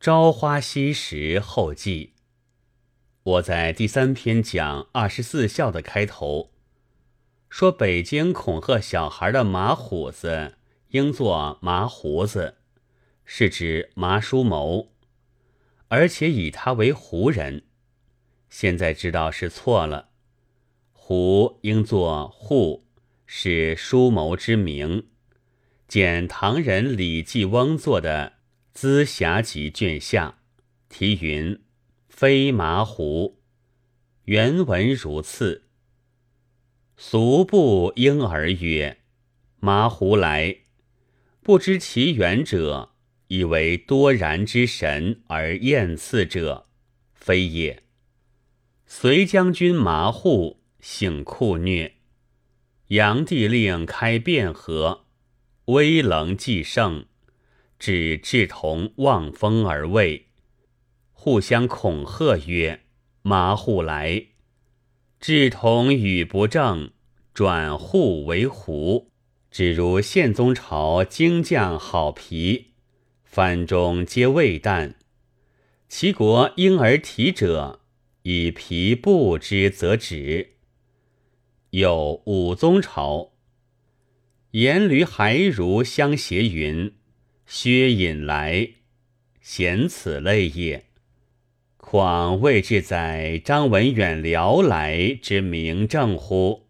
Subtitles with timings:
[0.00, 2.12] 朝花夕拾后记。
[3.24, 6.52] 我在第三篇讲二十四孝的开头，
[7.50, 10.54] 说北京恐吓小孩的马虎子
[10.90, 12.58] 应作麻胡子，
[13.24, 14.92] 是指麻叔谋，
[15.88, 17.64] 而且以他为胡人。
[18.48, 20.10] 现在知道是错了，
[20.92, 22.86] 胡应作户，
[23.26, 25.08] 是叔谋之名。
[25.88, 28.34] 见唐人李继翁作的
[28.80, 30.38] 《资侠集》卷下，
[30.88, 31.60] 题云。
[32.08, 33.40] 飞麻胡，
[34.26, 35.64] 原文如次。
[36.96, 38.98] 俗不婴儿曰
[39.58, 40.58] ：“麻胡来，
[41.42, 42.92] 不知其源者，
[43.26, 46.68] 以为多然之神而厌赐者，
[47.12, 47.82] 非也。
[48.86, 51.96] 隋将军麻户，性酷虐，
[52.86, 55.04] 炀帝令开汴河，
[55.64, 57.06] 威棱既盛，
[57.78, 60.26] 指志同望风而畏。”
[61.12, 62.82] 互相恐吓曰
[63.22, 64.26] ：“麻户来，
[65.20, 66.92] 志同语不正，
[67.34, 69.10] 转户为胡。
[69.50, 72.74] 只如宪宗朝精将好皮，
[73.24, 74.94] 藩中皆未旦。
[75.88, 77.80] 其国婴儿体者，
[78.22, 80.56] 以皮布之则止。
[81.70, 83.32] 有武宗朝，
[84.50, 86.94] 言驴孩如相携云，
[87.50, 88.68] 薛引来，
[89.40, 90.84] 贤此类也。”
[91.78, 96.66] 况未至在张文远辽来之明正乎？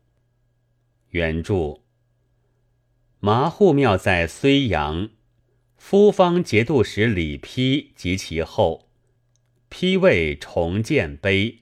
[1.11, 1.81] 原著：
[3.19, 5.11] 麻户庙在睢阳，
[5.77, 8.89] 夫方节度使李丕及其后，
[9.69, 11.59] 丕为重建碑。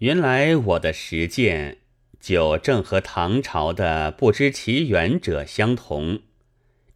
[0.00, 1.78] 原来我的实践
[2.20, 6.20] 就正和唐朝的不知其源者相同，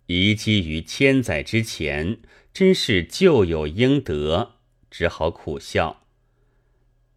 [0.08, 2.18] 遗迹于千载之前，
[2.52, 4.56] 真是旧有应得。
[4.90, 6.02] 只好苦笑，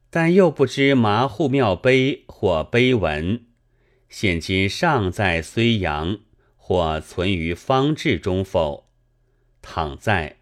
[0.10, 3.46] 但又不知麻户庙碑或碑文，
[4.10, 6.20] 现今尚在睢阳
[6.58, 8.90] 或存于方志中否？
[9.62, 10.40] 倘在，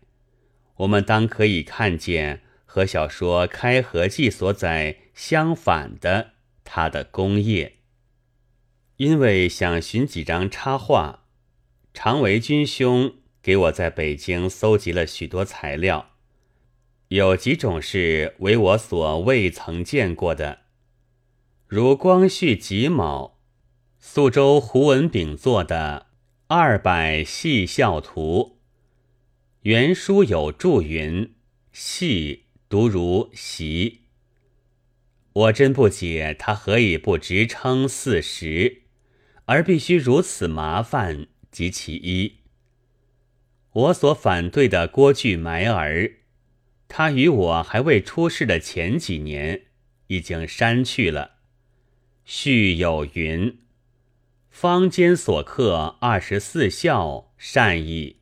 [0.77, 6.31] 我们当可以看见和小说《开合记》所载相反的
[6.63, 7.75] 他的功业。
[8.97, 11.27] 因为想寻几张插画，
[12.01, 16.11] 常维君兄给我在北京搜集了许多材料。
[17.09, 20.59] 有几种是为我所未曾见过的，
[21.67, 23.41] 如光绪己卯，
[23.99, 26.07] 宿州胡文炳作的
[26.47, 28.59] 《二百戏孝图》，
[29.63, 31.33] 原书有注云
[31.73, 34.03] ：“戏读如习。”
[35.33, 38.83] 我真不解他何以不直称四十，
[39.43, 42.37] 而必须如此麻烦及其一。
[43.71, 46.13] 我所反对的郭巨埋儿。
[46.87, 49.67] 他与我还未出世的前几年，
[50.07, 51.37] 已经删去了。
[52.25, 53.59] 序有云
[54.49, 58.17] ：“坊间所刻二十四孝善意。”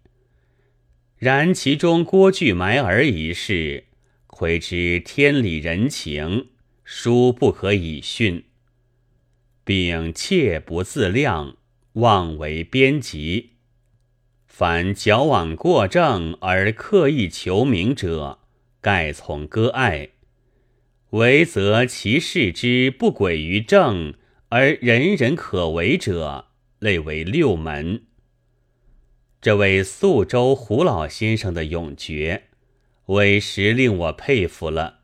[1.18, 3.86] 然其中郭巨埋儿一事，
[4.28, 6.50] 窥知天理人情，
[6.84, 8.44] 殊不可以训，
[9.64, 11.57] 并切不自量，
[11.98, 13.54] 妄为编辑。
[14.46, 18.40] 凡矫枉过正而刻意求名者。
[18.80, 20.10] 盖从割爱，
[21.10, 24.14] 唯则其事之不轨于正
[24.50, 26.50] 而人人可为者，
[26.80, 28.04] 类为六门。
[29.42, 32.44] 这位宿州胡老先生的永诀，
[33.08, 35.00] 委实令我佩服了。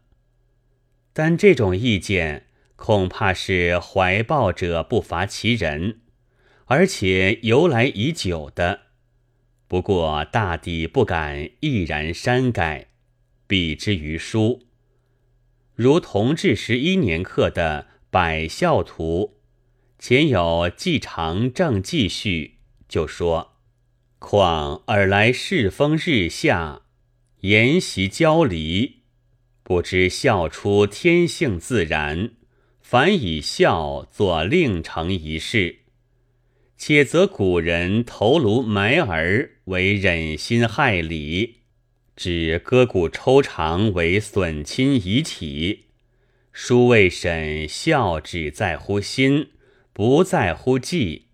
[1.12, 6.02] 但这种意见，恐怕是怀抱者不乏其人，
[6.66, 8.82] 而且由来已久的。
[9.68, 12.90] 不过大抵不敢毅然删改。
[13.46, 14.64] 避之于书，
[15.76, 19.36] 如同治十一年刻的《百孝图》，
[20.04, 22.56] 前有纪长正继续，
[22.88, 23.58] 就说
[24.18, 26.84] ：“况尔来世风日下，
[27.42, 29.02] 沿袭交离，
[29.62, 32.32] 不知孝出天性自然，
[32.82, 35.83] 反以孝作令成一事，
[36.78, 41.58] 且则古人头颅埋儿为忍心害礼。”
[42.16, 45.86] 指割骨抽肠为损亲遗体，
[46.52, 49.48] 书未审孝只在乎心，
[49.92, 51.30] 不在乎纪。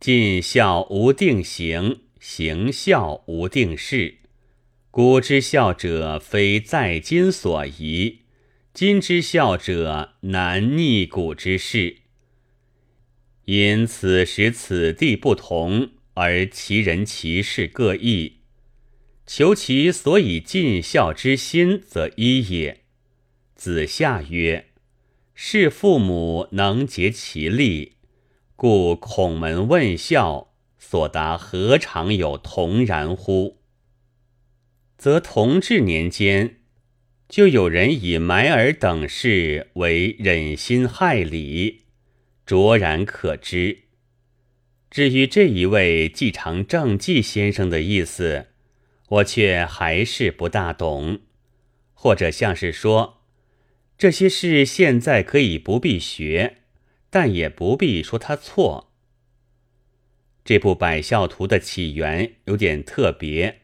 [0.00, 4.20] 尽孝无定行，行孝无定事。
[4.90, 8.20] 古之孝者非在今所宜，
[8.72, 11.98] 今之孝者难逆古之事。
[13.46, 18.40] 因此时此地不同，而其人其事各异。
[19.26, 22.82] 求其所以尽孝之心，则一也。
[23.54, 24.66] 子夏曰
[25.34, 27.96] ：“是父母能竭其力，
[28.56, 33.60] 故孔门问孝，所答何尝有同然乎？”
[34.98, 36.60] 则同治年间，
[37.28, 41.83] 就有人以埋儿等事为忍心害礼，
[42.46, 43.84] 卓然可知。
[44.90, 48.48] 至于这一位继承正纪先生的意思，
[49.08, 51.20] 我却还是不大懂，
[51.92, 53.22] 或者像是说，
[53.98, 56.58] 这些事现在可以不必学，
[57.10, 58.92] 但也不必说他错。
[60.44, 63.62] 这部《百孝图》的起源有点特别，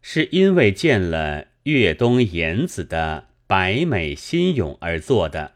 [0.00, 5.55] 是因为见了越东严子的百美心咏而做的。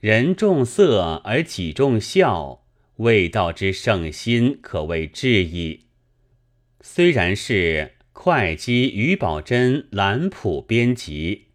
[0.00, 2.64] 人重色而己重孝，
[2.96, 5.88] 未道之圣心，可谓至矣。
[6.80, 11.48] 虽然是会稽于宝珍兰谱编辑，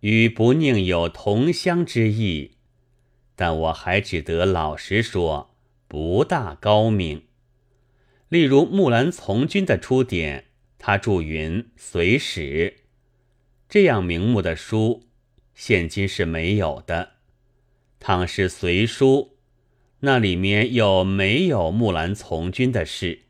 [0.00, 2.52] 与不宁有同乡之意，
[3.36, 5.54] 但我还只得老实说，
[5.86, 7.24] 不大高明。
[8.30, 10.46] 例如木兰从军的出典，
[10.78, 12.76] 他注云《随史》，
[13.68, 15.02] 这样名目的书，
[15.54, 17.13] 现今是没有的。
[18.06, 19.38] 倘是随书，
[20.00, 23.20] 那里面又没有木兰从军的事。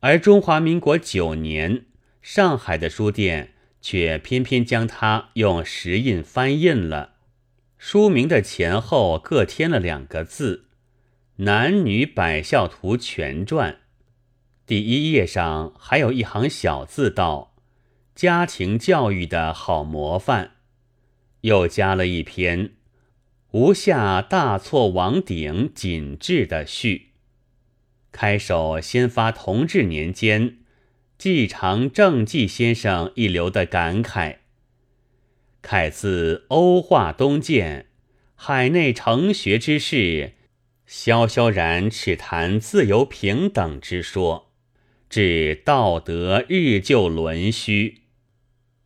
[0.00, 1.86] 而中华民国九年，
[2.20, 7.12] 上海的书店却偏偏将它用石印翻印了，
[7.78, 10.70] 书名的前后各添了两个字
[11.46, 13.78] “男女百孝图全传”，
[14.66, 17.54] 第一页上还有一行小字道
[18.12, 20.56] ：“家庭教育的好模范”，
[21.42, 22.72] 又加了一篇
[23.52, 27.12] “无下大错王鼎谨致”的序。
[28.12, 30.58] 开首先发同治年间
[31.18, 34.36] 季常正纪先生一流的感慨
[35.62, 37.86] ：“慨自欧化东渐，
[38.34, 40.32] 海内成学之士，
[40.86, 44.52] 萧萧然只谈自由平等之说，
[45.08, 48.02] 至道德日就沦虚，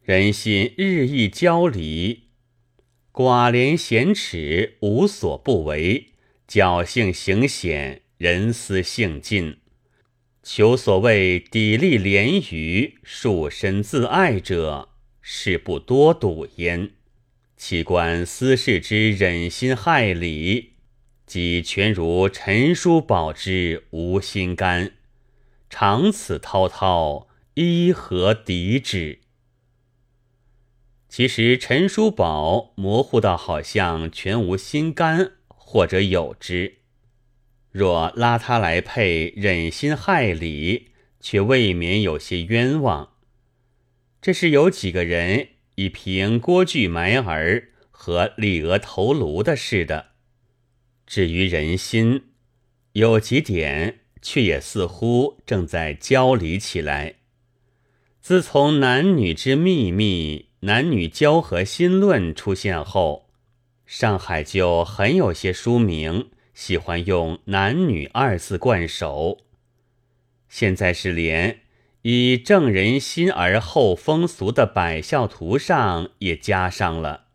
[0.03, 2.30] 人心日益交离，
[3.21, 6.07] 寡廉鲜耻无所不为，
[6.49, 9.57] 侥幸行险。”人思性尽，
[10.43, 14.91] 求所谓砥砺廉愚、束身自爱者，
[15.23, 16.91] 是不多睹焉。
[17.57, 20.73] 其观私事之忍心害理，
[21.25, 24.93] 即全如陈叔宝之无心肝，
[25.71, 29.20] 长此滔滔，依何敌之？
[31.11, 36.77] 其实陈叔宝模糊到好像全无心肝，或者有之。
[37.73, 43.15] 若拉他来配忍心害理，却未免有些冤枉。
[44.23, 50.11] 这是有几个人以凭郭巨埋儿和李额头颅的事的。
[51.09, 52.27] 至于人心，
[52.93, 57.17] 有几点却也似乎正在交离起来。
[58.21, 63.31] 自从男女之秘密、男女交合新论出现后，
[63.87, 66.31] 上海就很有些书名。
[66.53, 69.39] 喜欢用“男女”二字冠首，
[70.51, 71.61] 现在是连
[72.03, 77.29] 以正人心而后风俗的百孝图上也加上了。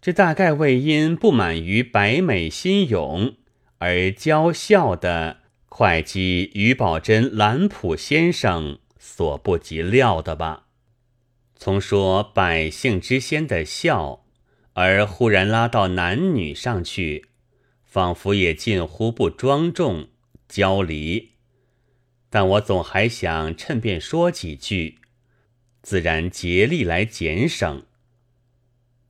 [0.00, 3.34] 这大概为因不满于百美心勇
[3.78, 10.66] 而娇笑的会稽于宝珍兰普先生所不及料的吧？
[11.62, 14.24] 从说百姓之先的孝，
[14.72, 17.26] 而忽然拉到男女上去。
[17.84, 20.08] 仿佛也近乎不庄重、
[20.48, 21.32] 交离，
[22.30, 25.00] 但我总还想趁便说几句，
[25.82, 27.84] 自然竭力来减省。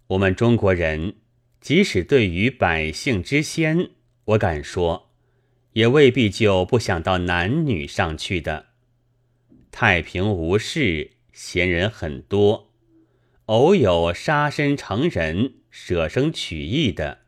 [0.09, 1.19] 我们中国人，
[1.61, 3.91] 即使对于百姓之先，
[4.25, 5.13] 我敢说，
[5.75, 8.71] 也未必就不想到男女上去的。
[9.71, 12.71] 太平无事，闲人很多，
[13.47, 17.19] 偶有杀身成仁、舍生取义的。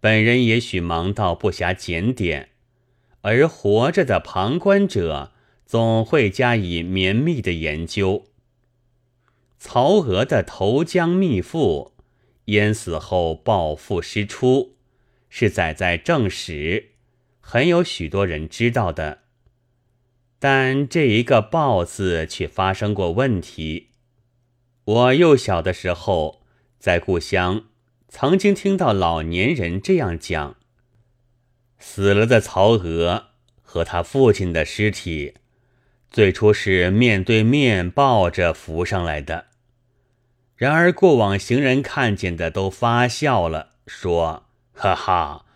[0.00, 2.50] 本人也许忙到不暇检点，
[3.22, 5.32] 而活着的旁观者
[5.64, 8.26] 总会加以绵密的研究。
[9.58, 11.92] 曹娥的投江秘赋，
[12.46, 14.76] 淹死后抱负师出，
[15.30, 16.90] 是载在正史，
[17.40, 19.23] 很有许多人知道的。
[20.46, 23.92] 但这一个“抱”字却发生过问题。
[24.84, 26.42] 我幼小的时候，
[26.78, 27.64] 在故乡。
[28.08, 30.56] 曾经听到老年人这样讲：
[31.78, 33.28] 死了的曹娥
[33.62, 35.32] 和他父亲的尸体，
[36.10, 39.46] 最初是面对面抱着扶上来的，
[40.56, 44.44] 然而过往行人看见的都发笑了，说
[44.76, 45.46] ：“哈哈，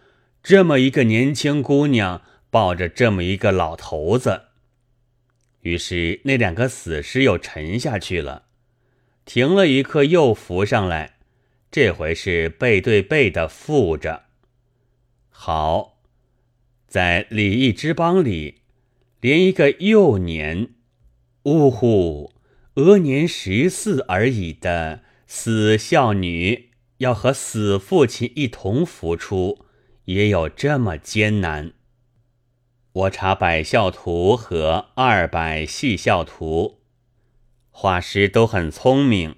[0.43, 4.45] 这么一个年轻姑娘抱着这么一个老头子。”
[5.69, 8.47] 于是那两个死尸又沉下去了，
[9.27, 11.19] 停了一刻又浮上来，
[11.71, 14.25] 这回是背对背的附着。
[15.29, 16.01] 好，
[16.87, 18.63] 在礼义之邦里。
[19.21, 20.69] 连一个幼年，
[21.43, 22.33] 呜呼，
[22.75, 29.67] 额年十四而已的死孝女，要和死父亲一同浮出，
[30.05, 31.73] 也有这么艰难。
[32.99, 36.81] 我查百孝图和二百细孝图，
[37.71, 39.37] 画师都很聪明，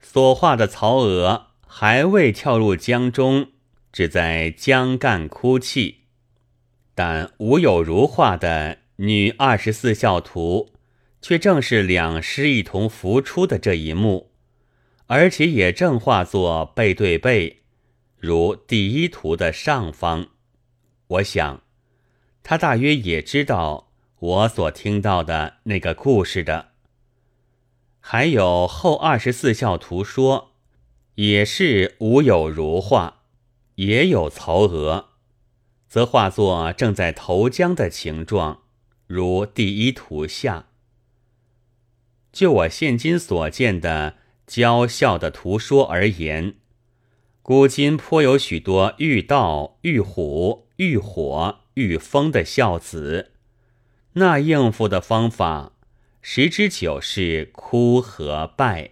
[0.00, 3.48] 所画的曹娥还未跳入江中，
[3.92, 6.04] 只在江干哭泣，
[6.94, 8.78] 但吴有如画的。
[9.00, 10.72] 女二十四孝图，
[11.22, 14.32] 却正是两师一同浮出的这一幕，
[15.06, 17.58] 而且也正画作背对背，
[18.16, 20.30] 如第一图的上方。
[21.06, 21.62] 我想，
[22.48, 26.68] 他大约也知道我所听到的那个故事的。
[28.00, 30.52] 还有后二十四孝图说，
[31.16, 33.24] 也是无有如画，
[33.74, 35.08] 也有曹娥，
[35.86, 38.62] 则画作正在投江的形状。
[39.06, 40.68] 如第一图下，
[42.32, 46.54] 就我现今所见的娇孝的图说而言，
[47.42, 53.30] 古今颇有许多遇道、遇虎、遇火、遇风的孝子，
[54.14, 55.74] 那应付的方法，
[56.20, 58.90] 十之九是哭和拜。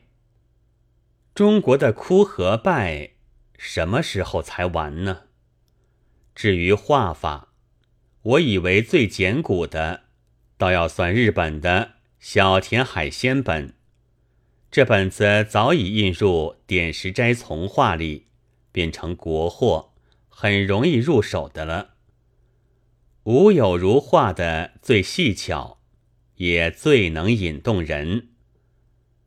[1.35, 3.11] 中国的哭和拜，
[3.59, 5.23] 什么时候才完呢？
[6.33, 7.49] 至于画法，
[8.23, 10.05] 我以为最简古的。
[10.57, 13.75] 倒要算日本的小田海鲜本，
[14.71, 18.29] 这本子早已印入点石斋从画里，
[18.71, 19.93] 变成国货，
[20.29, 21.96] 很容易入手的了。
[23.27, 25.81] 吴有如画的最细巧，
[26.37, 28.29] 也最能引动人，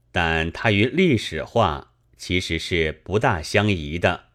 [0.10, 4.28] 但他与历史画其实是不大相宜的。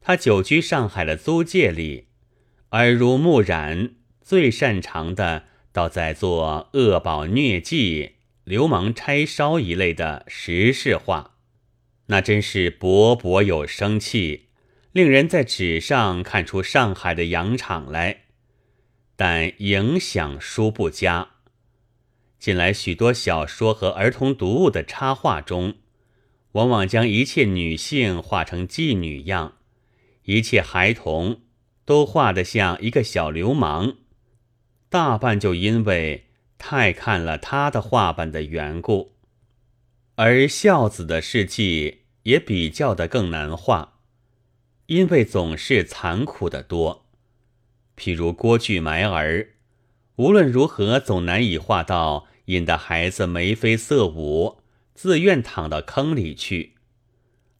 [0.00, 2.06] 他久居上海的租界里，
[2.70, 5.46] 耳濡目染，最擅长的。
[5.72, 11.38] 倒在做恶宝疟迹、流氓拆烧一类的时事画，
[12.06, 14.50] 那真是勃勃有生气，
[14.92, 18.21] 令人在纸上看出上海的洋场来。
[19.24, 21.28] 但影响殊不佳。
[22.40, 25.74] 近来许多小说和儿童读物的插画中，
[26.50, 29.58] 往往将一切女性画成妓女样，
[30.24, 31.42] 一切孩童
[31.84, 33.94] 都画得像一个小流氓。
[34.88, 36.26] 大半就因为
[36.58, 39.12] 太看了他的画本的缘故，
[40.16, 44.00] 而孝子的事迹也比较的更难画，
[44.86, 47.01] 因为总是残酷的多。
[48.02, 49.50] 譬如郭巨埋儿，
[50.16, 54.58] 无论如何总难以画到引得孩子眉飞色舞，
[54.92, 56.74] 自愿躺到坑里去。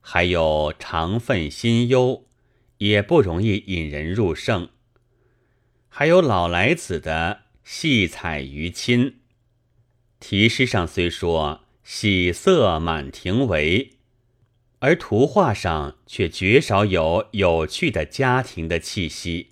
[0.00, 2.26] 还有肠愤心忧，
[2.78, 4.70] 也不容易引人入胜。
[5.88, 9.20] 还有老来子的戏彩于亲，
[10.18, 13.92] 题诗上虽说喜色满庭围，
[14.80, 19.51] 而图画上却绝少有有趣的家庭的气息。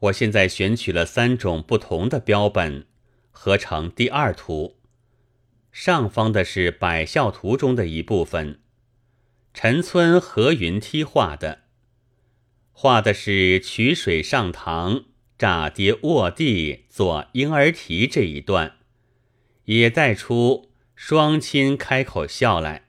[0.00, 2.86] 我现在选取了三种不同的标本，
[3.30, 4.76] 合成第二图。
[5.72, 8.60] 上方的是百孝图中的一部分，
[9.52, 11.60] 陈村何云梯画的，
[12.72, 15.04] 画的是取水上堂。
[15.38, 18.78] 炸跌卧地做婴儿啼这一段，
[19.66, 22.88] 也带出双亲开口笑来。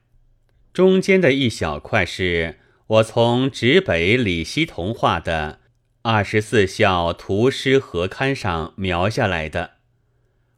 [0.72, 5.60] 中间的一小块是我从直北李希同画的
[6.02, 9.72] 二十四孝图诗合刊上描下来的，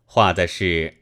[0.04, 0.98] 画的是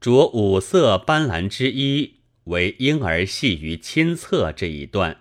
[0.00, 5.18] 着五色斑斓之衣为婴儿戏于亲侧这一段，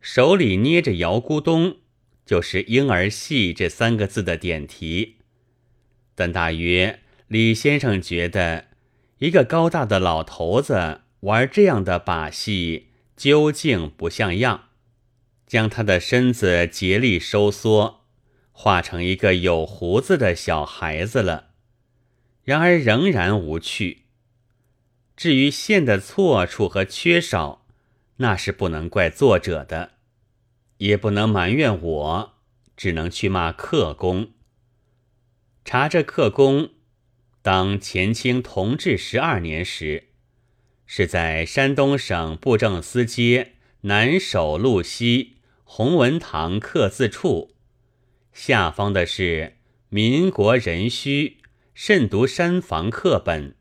[0.00, 1.76] 手里捏着姚咕咚。
[2.24, 5.16] 就是“婴儿戏”这三个字的点题，
[6.14, 8.68] 但大约李先生觉得，
[9.18, 14.68] 一个高大的老头子玩这样的把戏，究竟不像样，
[15.52, 18.06] 将他的身子竭力收缩，
[18.52, 21.50] 化成一个有胡子的小孩子了。
[22.42, 24.04] 然而仍然无趣。
[25.14, 27.66] 至于线的错处和缺少，
[28.16, 29.90] 那是不能怪作者的。
[30.78, 32.34] 也不能埋怨我，
[32.74, 34.30] 只能去骂客工。
[35.66, 36.70] 查这客工，
[37.42, 40.08] 当前清同治十二年时，
[40.86, 45.36] 是在山东省布政司街南首路西
[45.74, 47.54] 弘文堂刻字处，
[48.34, 49.56] 下方的是
[49.88, 51.38] 民国壬戌
[51.72, 53.56] 慎读山房课本，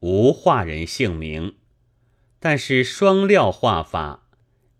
[0.00, 1.54] 无画人姓名，
[2.38, 4.28] 但是双料画法，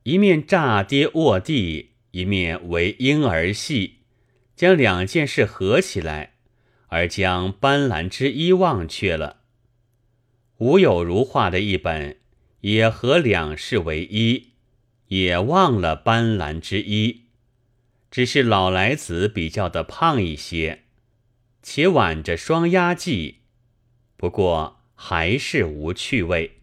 [0.03, 4.01] 一面炸跌卧地，一面为婴儿戏，
[4.55, 6.35] 将两件事合起来，
[6.89, 9.39] 而将斑斓之一忘却了。
[10.59, 12.19] 吴有如画的一本，
[12.61, 14.53] 也合两事为一，
[15.09, 17.25] 也忘了斑斓之一，
[18.11, 20.85] 只是老来子比较的胖一些。
[21.61, 23.35] 且挽着双压髻，
[24.17, 26.61] 不过还是无趣味。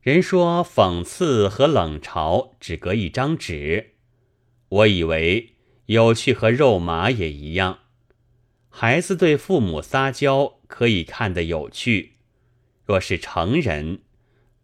[0.00, 3.94] 人说讽刺和冷嘲只隔一张纸，
[4.68, 5.54] 我以为
[5.86, 7.80] 有趣和肉麻也一样。
[8.70, 12.14] 孩子对父母撒娇可以看得有趣，
[12.84, 14.00] 若是成人，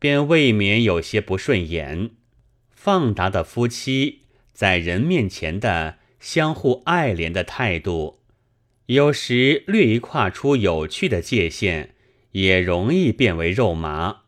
[0.01, 2.11] 便未免有些不顺眼。
[2.73, 8.19] 放达的夫妻在人面前的相互爱怜的态度。
[8.87, 11.95] 有时略一跨出有趣的界限，
[12.33, 14.23] 也容易变为肉麻。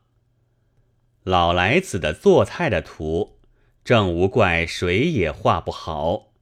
[1.24, 3.40] 老来子的做菜的图，
[3.82, 6.32] 正无怪谁也画不好。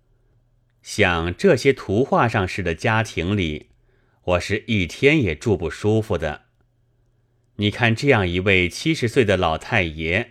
[0.83, 3.69] 像这些图画上似的家庭里，
[4.25, 6.47] 我是一天也住不舒服的。
[7.61, 10.31] 你看这样一位七十岁的老太爷，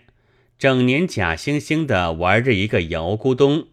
[0.58, 3.68] 整年假惺惺的玩着一个摇咕咚。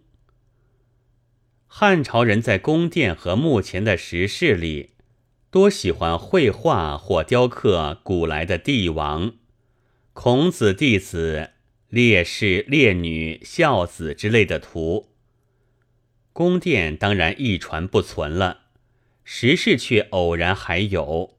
[1.66, 4.92] 汉朝人在宫殿和墓前的石室里，
[5.50, 9.34] 多喜欢绘画或雕刻古来的帝王、
[10.14, 11.50] 孔子弟子、
[11.90, 15.10] 烈士、烈女、孝子之类的图。
[16.32, 18.66] 宫殿当然一传不存了，
[19.24, 21.37] 石室却偶然还有。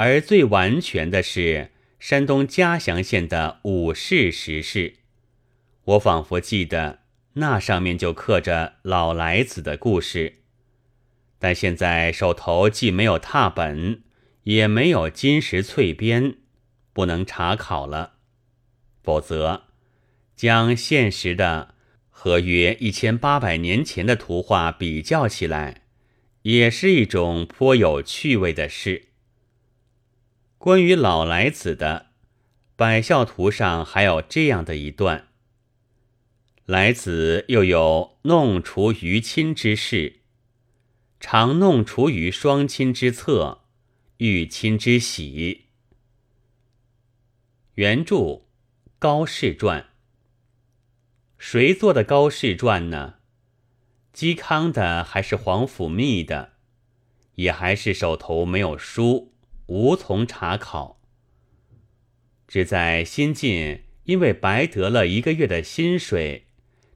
[0.00, 4.94] 而最完全的是山东嘉祥县的武氏石室，
[5.84, 7.00] 我仿佛记得。
[7.34, 10.36] 那上面就刻着老来子的故事，
[11.38, 14.02] 但现在手头既没有拓本，
[14.44, 16.36] 也没有金石翠边，
[16.94, 18.14] 不能查考了。
[19.02, 19.64] 否则，
[20.34, 21.74] 将现实的
[22.08, 25.82] 和约一千八百年前的图画比较起来，
[26.44, 29.08] 也是一种颇有趣味的事。
[30.60, 32.08] 关于老来子的
[32.76, 35.28] 百孝图上还有这样的一段。
[36.66, 40.20] 来子又有弄除于亲之事，
[41.18, 43.62] 常弄除于双亲之侧，
[44.18, 45.68] 遇亲之喜。
[47.76, 48.42] 原著
[48.98, 49.88] 高士传。
[51.38, 53.14] 谁做的高士传呢？
[54.12, 56.52] 嵇康的还是皇甫谧的？
[57.36, 59.32] 也还是手头没有书，
[59.70, 61.00] 无从查考。
[62.48, 66.48] 只在新近，因为白得了一个月的薪水。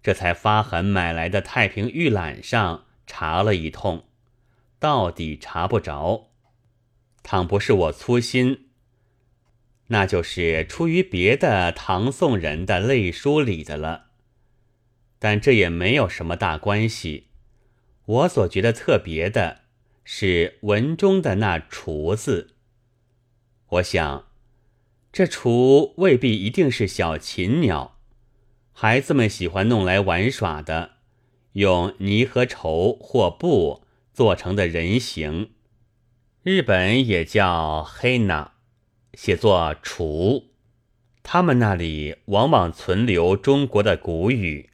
[0.03, 4.05] 这才发狠买来的太平御览上查了一通，
[4.81, 6.33] 到底查不着。
[7.23, 8.67] 倘不是我粗心，
[9.87, 14.07] 那就是出于别的唐宋人的类书里的了。
[15.21, 17.29] 但这也没有什么大关系。
[18.05, 19.61] 我所觉得特别的
[20.03, 22.54] 是文中的那“厨”字。
[23.75, 24.27] 我想，
[25.13, 27.99] 这“雏”未必一定是小禽鸟。
[28.73, 30.93] 孩子们喜欢弄来玩耍的，
[31.55, 33.83] 用泥和绸或布
[34.13, 35.51] 做成的人形，
[36.45, 38.53] 日本也叫黑娜，
[39.15, 40.45] 写作雏。
[41.25, 44.71] 他们那里往往存留中国的古语，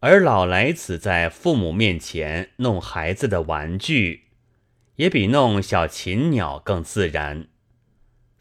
[0.00, 4.24] 而老来子在父母面前弄孩子的玩具，
[4.96, 7.48] 也比弄小禽鸟更自然。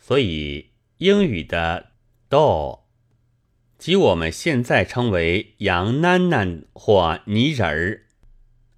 [0.08, 1.92] 所以英语的
[2.30, 2.84] doll。
[3.78, 8.04] 即我们现在称为杨囡囡或泥人儿，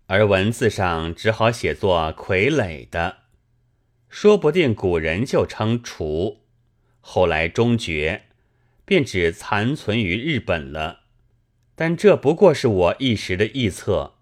[0.08, 3.18] 而文字上只好写作傀儡的，
[4.10, 6.42] 说不定古人就称雏，
[7.00, 8.24] 后来终绝，
[8.84, 11.02] 便只残存于日本了。
[11.76, 14.16] 但这不过是我一时的臆测，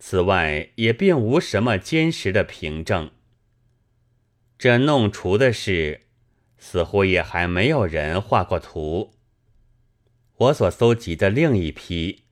[0.00, 3.12] 此外也并无什么坚实的凭证。
[4.58, 6.08] 这弄雏的事，
[6.60, 9.14] 似乎也还没有人画过图。
[10.36, 12.26] 我所搜集的另一批，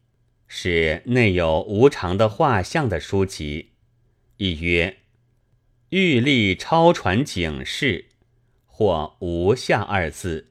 [0.47, 3.73] 是内有无常的画像的书籍，
[4.37, 4.91] 一曰
[5.89, 8.07] 《玉历超传警示》，
[8.65, 10.47] 或“无相”二字；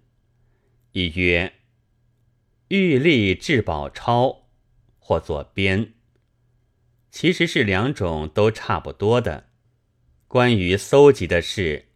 [0.91, 1.47] 一曰
[2.67, 4.25] 《玉历至宝钞》，
[4.99, 5.93] 或作“编”。
[7.09, 9.45] 其实是两种都差不多的。
[10.27, 11.86] 关于搜集的事，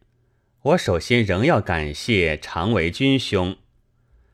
[0.64, 3.58] 我首先仍要感谢常维君兄，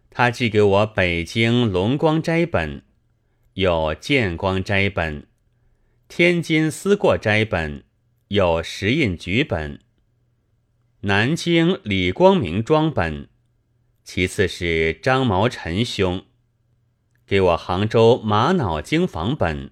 [0.09, 2.83] 他寄给我北京龙光斋本，
[3.53, 5.25] 有建光斋本，
[6.09, 7.85] 天津思过斋本，
[8.27, 9.79] 有石印局本，
[11.01, 13.29] 南京李光明庄本，
[14.03, 16.25] 其次是张毛陈兄，
[17.25, 19.71] 给我杭州玛瑙经房本，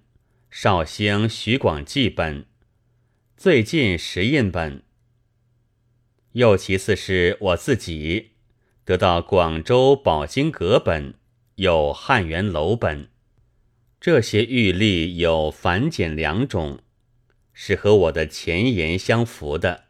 [0.49, 2.45] 绍兴徐广记本。
[3.35, 4.84] 最近石印本，
[6.35, 8.31] 又其次是我自己
[8.83, 11.13] 得到广州宝经阁本，
[11.55, 13.07] 有汉元楼本，
[14.01, 16.79] 这些玉历有繁简两种，
[17.53, 19.85] 是和我的前言相符的。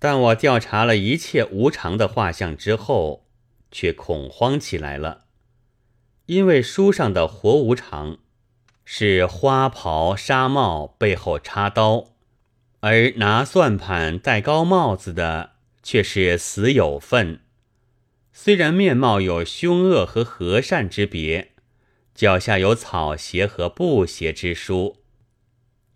[0.00, 3.28] 但我调查了一切无常的画像之后，
[3.70, 5.26] 却恐慌起来了，
[6.26, 8.18] 因为书上的活无常
[8.84, 12.08] 是花袍纱帽背后插刀。
[12.80, 15.51] 而拿算盘戴高帽子的
[15.82, 17.40] 却是死有份，
[18.32, 21.52] 虽然面貌有凶恶和和善之别，
[22.14, 25.02] 脚下有草鞋和布鞋之书，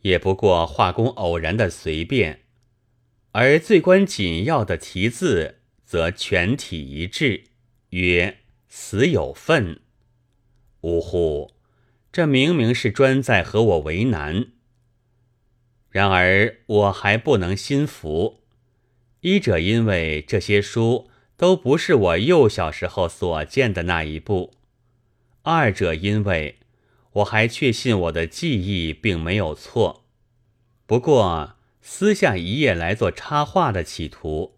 [0.03, 2.42] 也不过画工偶然的随便，
[3.33, 7.44] 而最关紧要的题字则全体一致，
[7.90, 9.81] 曰“死有份”。
[10.83, 11.53] 呜呼，
[12.12, 14.46] 这明明是专在和我为难。
[15.90, 18.42] 然而我还不能心服，
[19.20, 24.52] 一者因为这些书都不是我幼小时候所见的那一部；
[25.42, 26.59] 二者因为
[27.14, 30.05] 我还确信我的记忆并没有错。
[30.87, 34.57] 不过撕下一页来做插画的企图，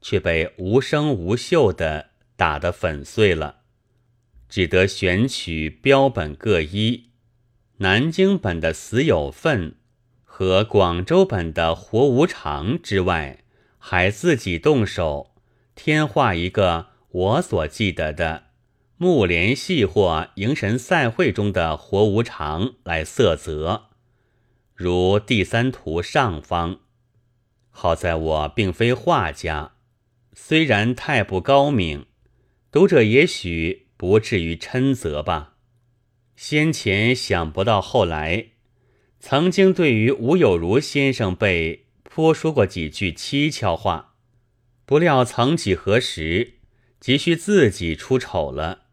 [0.00, 3.62] 却被无声无秀的打得粉碎了，
[4.48, 7.10] 只得选取标本各一，
[7.78, 9.74] 南京本的死有份。
[10.22, 13.38] 和广州本的活无常之外，
[13.88, 15.36] 还自己动手
[15.76, 18.46] 添画一个我所记得的
[18.96, 23.90] 木莲戏或迎神赛会中的活无常来色泽，
[24.74, 26.80] 如第三图上方。
[27.70, 29.74] 好在我并非画家，
[30.32, 32.06] 虽然太不高明，
[32.72, 35.54] 读者也许不至于嗔责吧。
[36.34, 38.46] 先前想不到，后来。
[39.20, 41.85] 曾经对于吴有如先生被
[42.16, 44.14] 颇说过几句蹊跷话，
[44.86, 46.54] 不料曾几何时，
[46.98, 48.86] 急需自己出丑了，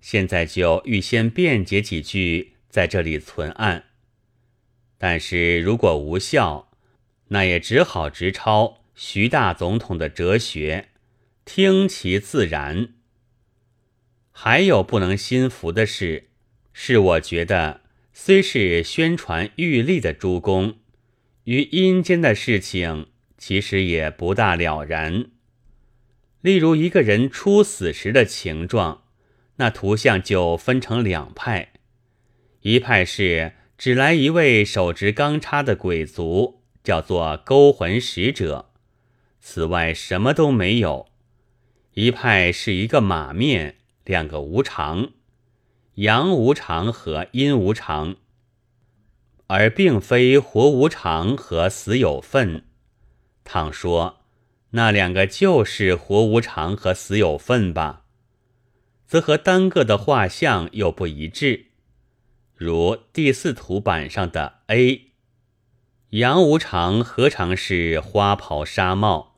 [0.00, 3.84] 现在就预先辩解几句，在这里存案。
[4.96, 6.72] 但是如果无效，
[7.28, 10.88] 那也只好直抄徐大总统的哲学，
[11.44, 12.94] 听其自然。
[14.32, 16.30] 还有不能心服的事，
[16.72, 17.82] 是我觉得。
[18.14, 20.78] 虽是宣传玉立的诸公，
[21.46, 23.06] 于阴间的事情
[23.38, 25.26] 其实也不大了然。
[26.40, 29.04] 例如一个人初死时的情状，
[29.56, 31.72] 那图像就分成两派：
[32.62, 38.70] 一派是只来一位手执钢叉的鬼卒，叫做勾魂使者，
[39.40, 41.06] 此外什么都没有；
[41.94, 45.12] 一派是一个马面，两个无常。
[45.94, 48.16] 阳无常和阴无常，
[49.46, 52.64] 而并非活无常和死有份。
[53.44, 54.20] 倘说
[54.70, 58.04] 那两个就是活无常和死有份吧，
[59.06, 61.66] 则和单个的画像又不一致。
[62.54, 65.12] 如第四图板上的 A，
[66.10, 69.36] 阳无常何尝是花袍纱帽？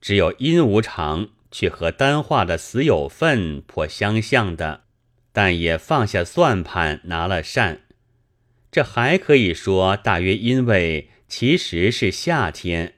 [0.00, 4.84] 只有阴无常却和单画的死有份颇相像的。
[5.32, 7.82] 但也放下算盘，拿了扇。
[8.70, 12.94] 这还可以说，大约因为其实是夏天。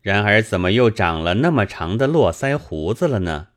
[0.00, 3.48] 然而，怎么又长了那么长的络腮胡子了呢？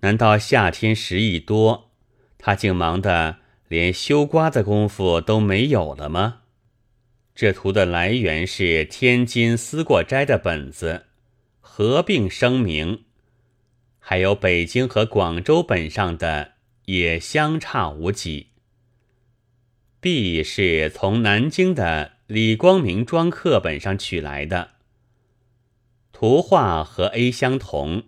[0.00, 1.90] 难道夏天时宜多，
[2.38, 6.40] 他竟忙得连修瓜的功夫都没有了吗？
[7.34, 11.06] 这图的来源是天津思过斋的本子，
[11.60, 13.04] 合并声明，
[13.98, 16.54] 还有北京和广州本上的。
[16.86, 18.48] 也相差无几。
[20.04, 24.72] B 是从南京的李光明庄课本上取来的，
[26.12, 28.02] 图画和 A 相同，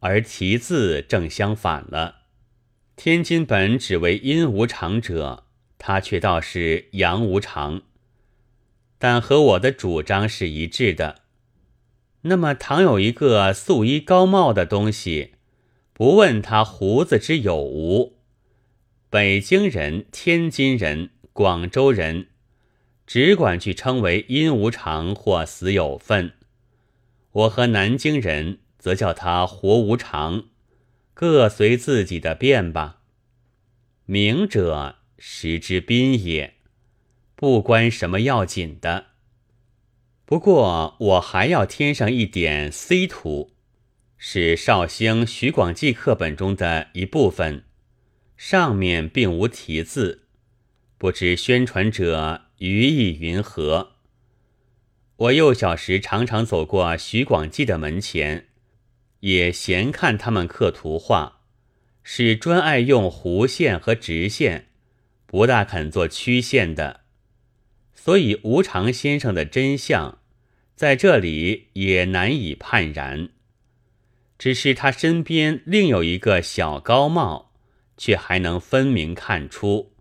[0.00, 2.22] 而题字正相反了。
[2.96, 5.44] 天津本只为阴无常者，
[5.76, 7.82] 他却倒是阳无常，
[8.98, 11.16] 但和我的主张是一致的。
[12.22, 15.32] 那么，倘有一个素衣高帽的东西，
[15.92, 18.16] 不问他胡子之有无。
[19.10, 22.26] 北京人、天津人、广州人，
[23.06, 26.32] 只管去称为阴无常或死有份。
[27.32, 30.44] 我和南京人则叫他活无常，
[31.14, 33.00] 各随自己的便吧。
[34.04, 36.56] 明者实之宾也，
[37.34, 39.06] 不关什么要紧的。
[40.26, 43.52] 不过我还要添上一点 C 图，
[44.18, 47.64] 是绍兴徐广记课本中的一部分，
[48.36, 50.21] 上面并无题字，
[51.02, 52.42] 不知宣传者。
[52.58, 53.94] 余意云何？
[55.16, 58.46] 我幼小时常常走过徐广记的门前，
[59.18, 61.40] 也闲看他们刻图画，
[62.04, 64.68] 是专爱用弧线和直线，
[65.26, 67.00] 不大肯做曲线的。
[67.92, 70.20] 所以吴常先生的真相，
[70.76, 73.30] 在这里也难以判然。
[74.38, 77.50] 只是他身边另有一个小高帽，
[77.96, 79.91] 却还能分明看出。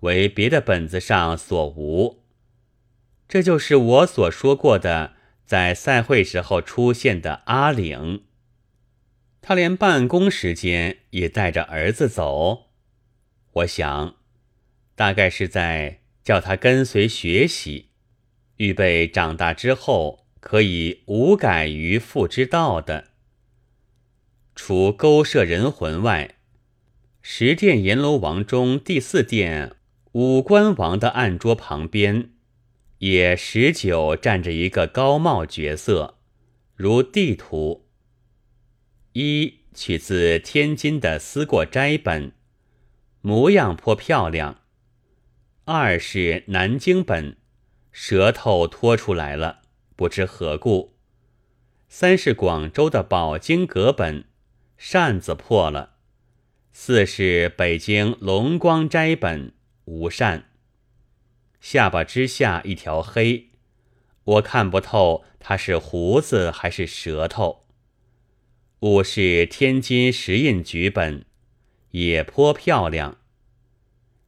[0.00, 2.22] 为别的本子上所无，
[3.28, 8.24] 这就是我所说过的，在赛会时候出现的阿岭。
[9.42, 12.70] 他连办公时间也带着儿子走，
[13.52, 14.16] 我想，
[14.94, 17.90] 大概是在叫他跟随学习，
[18.56, 23.08] 预备长大之后可以无改于父之道的。
[24.54, 26.36] 除勾摄人魂外，
[27.22, 29.76] 十殿阎罗王中第四殿。
[30.12, 32.30] 五官王的案桌旁边，
[32.98, 36.18] 也十九站着一个高帽角色，
[36.74, 37.86] 如地图。
[39.12, 42.32] 一取自天津的思过斋本，
[43.20, 44.56] 模样颇漂亮；
[45.64, 47.36] 二是南京本，
[47.92, 49.60] 舌头拖出来了，
[49.94, 50.96] 不知何故；
[51.88, 54.24] 三是广州的宝经阁本，
[54.76, 55.90] 扇子破了；
[56.72, 59.52] 四是北京龙光斋本。
[59.90, 60.44] 无善，
[61.60, 63.50] 下巴之下一条黑，
[64.22, 67.66] 我看不透他是胡子还是舌头。
[68.78, 71.26] 五是天津石印局本，
[71.90, 73.18] 也颇漂亮。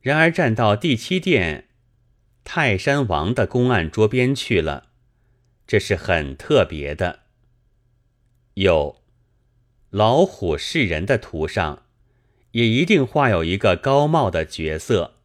[0.01, 1.69] 然而站到第七殿
[2.43, 4.89] 泰山王的公案桌边去了，
[5.65, 7.21] 这是很特别的。
[8.55, 9.01] 有
[9.91, 11.85] 老虎示人的图上，
[12.51, 15.21] 也一定画有一个高帽的角色。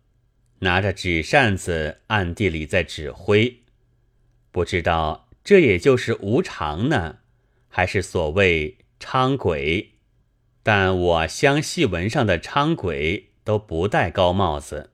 [0.59, 3.61] 拿着纸扇子，暗地里在指挥，
[4.51, 7.19] 不知道这也就是无常呢，
[7.67, 9.91] 还是所谓昌鬼？
[10.63, 14.91] 但我相戏文上的昌鬼都不戴高帽子。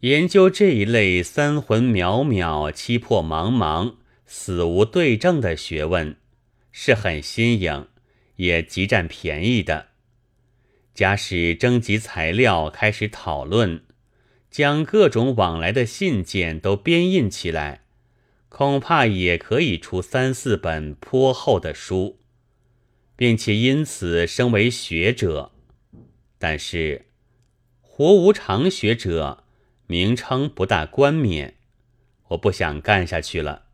[0.00, 6.16] 研究这一类三魂渺渺、七魄茫茫、死无对证的学问，
[6.70, 7.88] 是很新颖，
[8.36, 9.88] 也极占便宜的。
[10.94, 13.85] 假使征集材料，开始讨论。
[14.56, 17.82] 将各种往来的信件都编印起来，
[18.48, 22.20] 恐怕也可以出三四本颇厚的书，
[23.16, 25.52] 并且因此升为学者。
[26.38, 27.04] 但是
[27.82, 29.44] 活无常学者
[29.86, 31.56] 名称不大冠冕，
[32.28, 33.66] 我不想干下去了，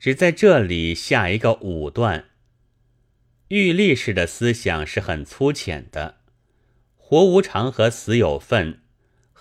[0.00, 2.24] 只在这里下一个武断。
[3.46, 6.16] 玉立式的思想是很粗浅的，
[6.96, 8.81] 活无常和死有份。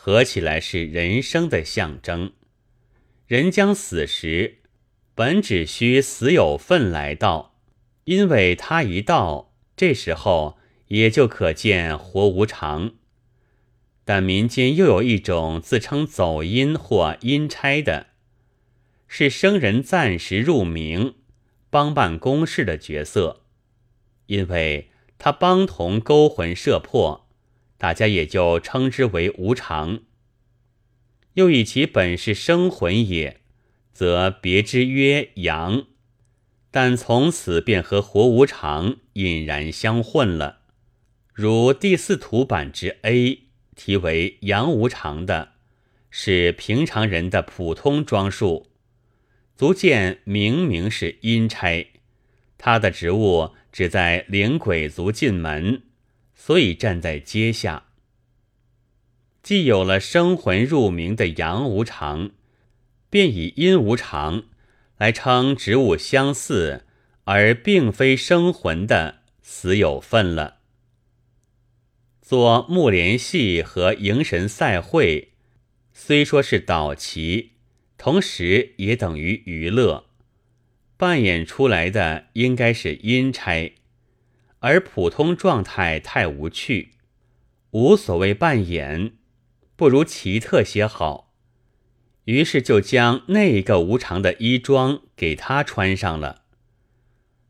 [0.04, 2.32] 合起来是人生的象征。
[3.28, 4.58] 人将死时，
[5.14, 7.54] 本只需死有份来到，
[8.06, 12.94] 因为他一到，这时候也就可见活无常。
[14.04, 18.08] 但民间又有一种自称走阴或阴差的，
[19.08, 21.14] 是生人暂时入冥，
[21.70, 23.44] 帮办公事的角色，
[24.26, 27.21] 因为他帮同勾魂摄魄。
[27.82, 30.02] 大家也就称之为无常。
[31.34, 33.42] 又以其本是生魂也，
[33.92, 35.88] 则别之曰阳，
[36.70, 40.60] 但从此便和活无常隐然相混了。
[41.34, 45.54] 如第四图版之 A，题为阳无常的，
[46.12, 48.68] 是平常人的普通装束，
[49.56, 51.88] 足见明明是阴差，
[52.60, 55.82] 他的职务只在领鬼卒进门。
[56.52, 57.86] 所以站在阶下，
[59.42, 62.32] 既有了生魂入冥的阳无常，
[63.10, 64.44] 便以阴无常
[64.98, 66.84] 来称职务相似
[67.24, 70.58] 而并非生魂的死有份了。
[72.22, 75.30] 做木莲戏和迎神赛会，
[75.94, 77.52] 虽说是导旗，
[77.98, 80.08] 同时也等于娱乐，
[80.98, 83.74] 扮演出来的应该是阴差。
[84.62, 86.94] 而普通状态太无趣，
[87.72, 89.14] 无所谓扮演，
[89.76, 91.34] 不如奇特些好。
[92.26, 96.44] 于是就将那个无常的衣装给他穿上了。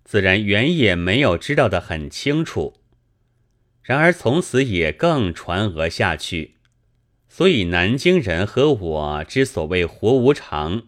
[0.05, 2.79] 自然原也没有知道的很清楚，
[3.83, 6.55] 然而从此也更传讹下去。
[7.27, 10.83] 所以南京人和我之所谓活无常，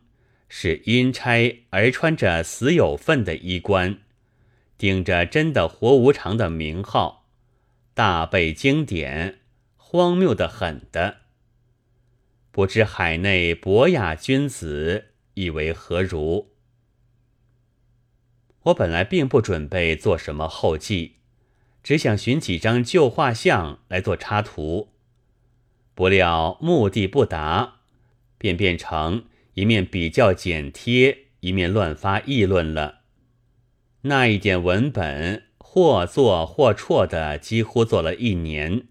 [0.48, 4.00] 是阴差而穿着死有份的衣冠，
[4.84, 7.24] 顶着真的活无常的名号，
[7.94, 9.40] 大背经典，
[9.78, 11.20] 荒谬的很的。
[12.52, 16.50] 不知海内博雅君子以为何如？
[18.64, 21.14] 我本来并不准备做什么后记，
[21.82, 24.90] 只想寻几张旧画像来做插图。
[25.96, 27.76] 不料目的不达，
[28.38, 33.03] 便变成一面比较剪贴，一面乱发议论了。
[34.06, 38.82] 那一点文本或做或错的，几乎做了一年；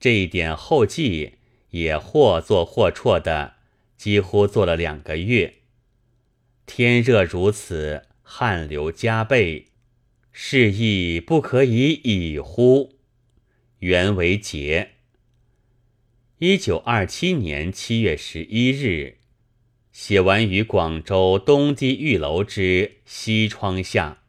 [0.00, 1.34] 这一点后记
[1.68, 3.56] 也或做或错的，
[3.98, 5.56] 几乎做了两个月。
[6.64, 9.66] 天热如此，汗流浃背，
[10.32, 12.94] 是亦不可以已乎？
[13.80, 14.92] 原为节。
[16.38, 19.18] 一九二七年七月十一日，
[19.92, 24.21] 写完于广州东堤玉楼之西窗下。